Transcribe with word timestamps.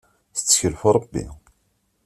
Tettkel 0.35 0.73
ɣef 0.75 0.81
Rebbi. 0.95 1.25